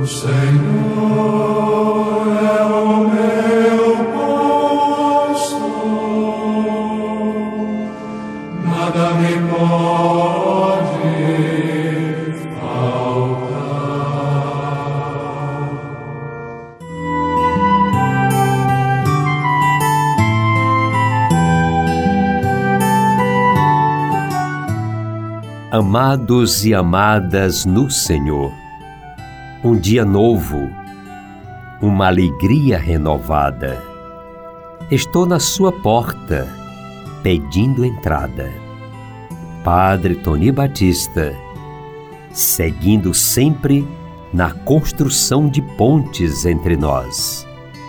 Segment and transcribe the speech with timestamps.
[0.00, 2.03] O Senhor.
[25.76, 28.52] Amados e amadas no Senhor,
[29.64, 30.70] um dia novo,
[31.82, 33.82] uma alegria renovada.
[34.88, 36.46] Estou na sua porta,
[37.24, 38.52] pedindo entrada.
[39.64, 41.34] Padre Tony Batista,
[42.30, 43.84] seguindo sempre
[44.32, 47.44] na construção de pontes entre nós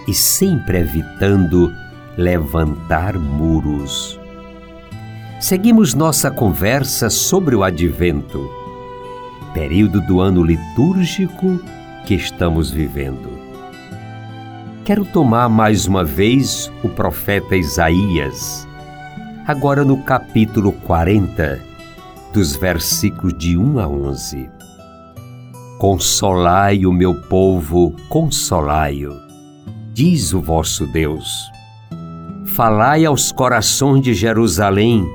[0.07, 1.71] e sempre evitando
[2.17, 4.19] levantar muros.
[5.39, 8.49] Seguimos nossa conversa sobre o Advento,
[9.53, 11.59] período do ano litúrgico
[12.05, 13.29] que estamos vivendo.
[14.85, 18.65] Quero tomar mais uma vez o profeta Isaías,
[19.45, 21.61] agora no capítulo 40,
[22.33, 24.49] dos versículos de 1 a 11.
[25.77, 29.13] Consolai o meu povo, consolai-o,
[29.93, 31.51] diz o vosso Deus.
[32.55, 35.05] Falai aos corações de Jerusalém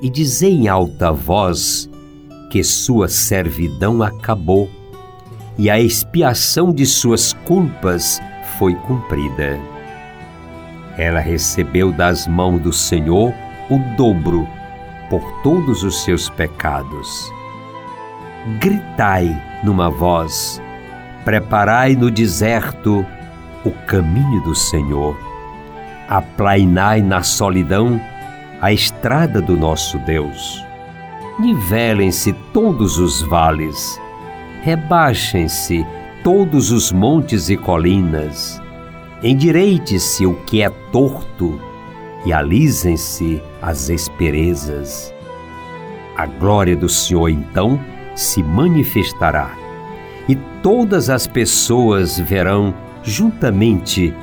[0.00, 1.88] e dizei em alta voz
[2.50, 4.68] que sua servidão acabou
[5.58, 8.20] e a expiação de suas culpas
[8.58, 9.58] foi cumprida.
[10.96, 13.32] Ela recebeu das mãos do Senhor
[13.70, 14.46] o dobro
[15.10, 17.32] por todos os seus pecados.
[18.60, 20.60] Gritai numa voz,
[21.24, 23.04] preparai no deserto
[23.64, 25.16] o caminho do Senhor,
[26.08, 28.00] aplainai na solidão
[28.64, 30.64] a estrada do nosso Deus.
[31.38, 34.00] Nivelem-se todos os vales,
[34.62, 35.86] rebaixem-se
[36.22, 38.58] todos os montes e colinas,
[39.22, 41.60] endireite-se o que é torto
[42.24, 45.12] e alisem-se as esperezas.
[46.16, 47.78] A glória do Senhor então
[48.14, 49.54] se manifestará
[50.26, 54.14] e todas as pessoas verão juntamente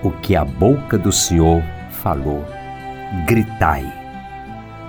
[0.00, 2.59] o que a boca do Senhor falou
[3.26, 3.92] gritai.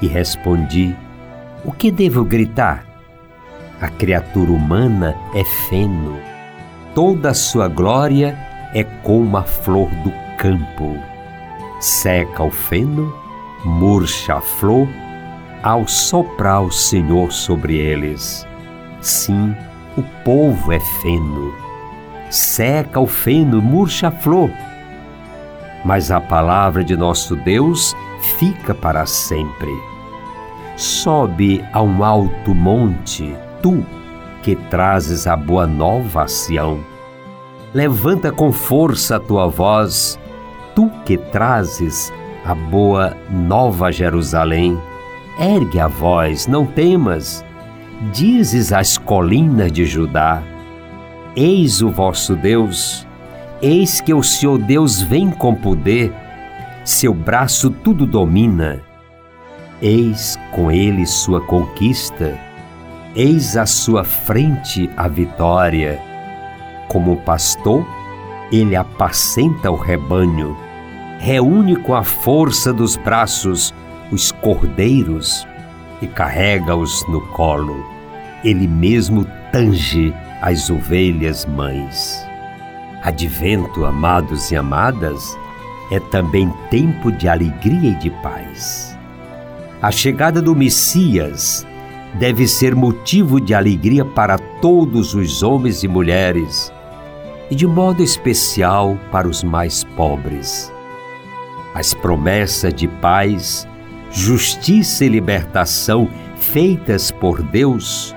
[0.01, 0.95] E respondi:
[1.65, 2.85] O que devo gritar?
[3.81, 6.19] A criatura humana é feno,
[6.93, 8.37] toda a sua glória
[8.73, 10.97] é como a flor do campo.
[11.79, 13.13] Seca o feno,
[13.65, 14.88] murcha a flor,
[15.63, 18.47] ao soprar o Senhor sobre eles.
[19.01, 19.55] Sim,
[19.97, 21.53] o povo é feno.
[22.29, 24.51] Seca o feno, murcha a flor.
[25.83, 29.71] Mas a palavra de nosso Deus fica para sempre.
[30.77, 33.85] Sobe a um alto monte, tu
[34.41, 36.79] que trazes a boa nova a Sião.
[37.73, 40.19] Levanta com força a tua voz,
[40.75, 42.11] tu que trazes
[42.45, 44.77] a boa nova Jerusalém.
[45.39, 47.45] Ergue a voz, não temas.
[48.11, 50.41] Dizes às colinas de Judá:
[51.35, 53.07] Eis o vosso Deus,
[53.61, 56.11] eis que o Senhor Deus vem com poder
[56.84, 58.81] seu braço tudo domina.
[59.81, 62.38] Eis com ele sua conquista,
[63.16, 66.00] eis à sua frente a vitória.
[66.88, 67.86] Como pastor,
[68.52, 70.58] ele apacenta o rebanho,
[71.19, 73.74] reúne com a força dos braços
[74.12, 75.48] os cordeiros
[76.02, 77.86] e carrega-os no colo.
[78.44, 82.25] Ele mesmo tange as ovelhas mães.
[83.03, 85.38] Advento, amados e amadas,
[85.91, 88.97] é também tempo de alegria e de paz.
[89.81, 91.68] A chegada do Messias
[92.16, 96.71] deve ser motivo de alegria para todos os homens e mulheres,
[97.50, 100.71] e de modo especial para os mais pobres.
[101.75, 103.68] As promessas de paz,
[104.12, 108.15] justiça e libertação feitas por Deus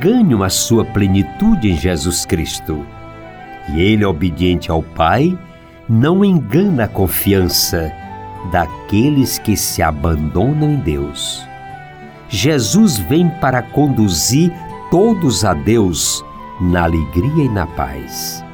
[0.00, 2.86] ganham a sua plenitude em Jesus Cristo.
[3.72, 5.36] E Ele, obediente ao Pai,
[5.88, 7.92] não engana a confiança
[8.50, 11.46] daqueles que se abandonam em Deus.
[12.28, 14.52] Jesus vem para conduzir
[14.90, 16.24] todos a Deus
[16.60, 18.44] na alegria e na paz.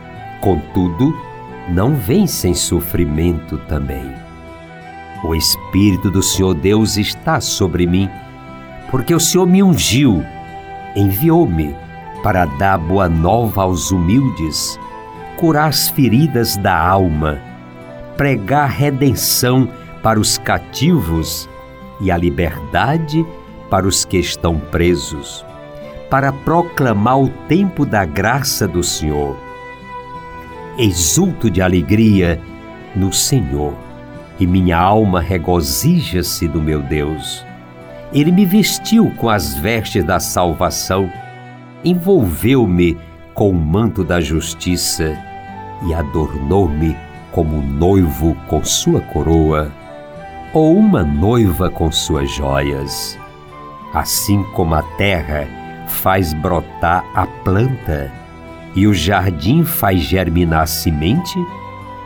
[0.40, 1.16] Contudo,
[1.68, 4.12] não vem sem sofrimento também.
[5.24, 8.08] O Espírito do Senhor Deus está sobre mim,
[8.90, 10.24] porque o Senhor me ungiu,
[10.96, 11.74] enviou-me
[12.22, 14.78] para dar boa nova aos humildes
[15.38, 17.40] curar as feridas da alma,
[18.16, 19.68] pregar redenção
[20.02, 21.48] para os cativos
[22.00, 23.24] e a liberdade
[23.70, 25.46] para os que estão presos,
[26.10, 29.36] para proclamar o tempo da graça do Senhor.
[30.76, 32.40] Exulto de alegria
[32.96, 33.74] no Senhor,
[34.40, 37.46] e minha alma regozija-se do meu Deus.
[38.12, 41.08] Ele me vestiu com as vestes da salvação,
[41.84, 42.98] envolveu-me
[43.34, 45.27] com o manto da justiça
[45.82, 46.96] e adornou-me
[47.32, 49.70] como noivo com sua coroa,
[50.52, 53.18] ou uma noiva com suas joias.
[53.92, 55.46] Assim como a terra
[55.86, 58.12] faz brotar a planta
[58.74, 61.38] e o jardim faz germinar a semente,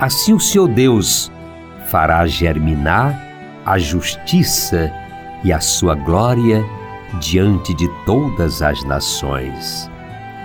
[0.00, 1.30] assim o seu Deus
[1.90, 3.20] fará germinar
[3.64, 4.92] a justiça
[5.44, 6.64] e a sua glória
[7.20, 9.90] diante de todas as nações.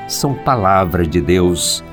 [0.08, 1.84] São palavras de Deus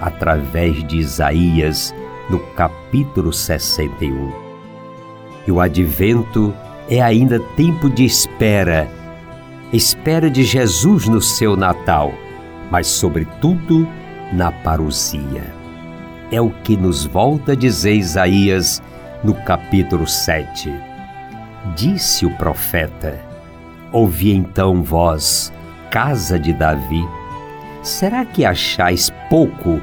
[0.00, 1.94] através de Isaías
[2.30, 4.32] no capítulo 61.
[5.46, 6.54] E o advento
[6.88, 8.88] é ainda tempo de espera
[9.76, 12.12] espera de Jesus no seu Natal,
[12.70, 13.88] mas, sobretudo,
[14.32, 15.52] na parousia.
[16.30, 18.82] É o que nos volta a dizer Isaías
[19.22, 20.72] no capítulo 7.
[21.74, 23.20] Disse o profeta:
[23.92, 25.52] Ouvi então vós,
[25.90, 27.04] casa de Davi,
[27.84, 29.80] será que achais pouco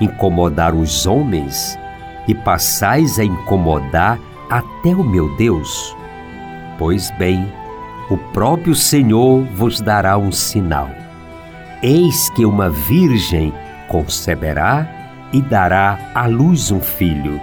[0.00, 1.78] incomodar os homens
[2.26, 4.18] e passais a incomodar
[4.50, 5.96] até o meu Deus?
[6.78, 7.46] Pois bem,
[8.10, 10.90] o próprio Senhor vos dará um sinal.
[11.82, 13.52] Eis que uma virgem
[13.88, 14.86] conceberá
[15.32, 17.40] e dará à luz um filho,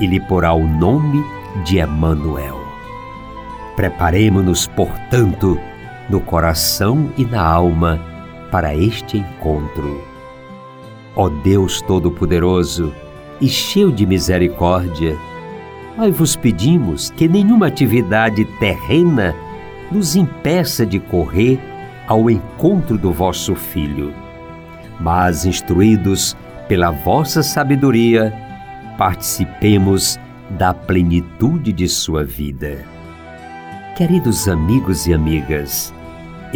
[0.00, 1.24] e lhe porá o nome
[1.64, 2.60] de Emanuel.
[3.74, 5.58] Preparemo-nos, portanto,
[6.08, 8.15] no coração e na alma
[8.50, 10.02] para este encontro.
[11.14, 12.92] Ó Deus Todo-Poderoso
[13.40, 15.16] e cheio de misericórdia,
[15.96, 19.34] nós vos pedimos que nenhuma atividade terrena
[19.90, 21.58] nos impeça de correr
[22.06, 24.12] ao encontro do vosso Filho.
[25.00, 26.36] Mas, instruídos
[26.68, 28.32] pela vossa sabedoria,
[28.98, 30.18] participemos
[30.50, 32.84] da plenitude de sua vida.
[33.96, 35.92] Queridos amigos e amigas,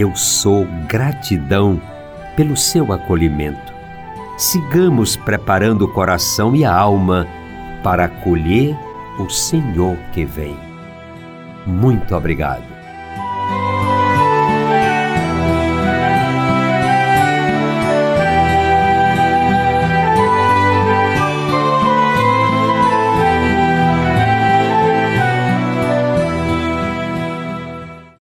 [0.01, 1.79] eu sou gratidão
[2.35, 3.71] pelo seu acolhimento.
[4.39, 7.27] Sigamos preparando o coração e a alma
[7.83, 8.75] para acolher
[9.19, 10.57] o Senhor que vem.
[11.67, 12.80] Muito obrigado.